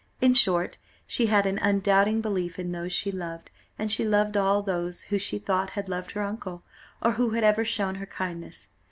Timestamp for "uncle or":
6.23-7.11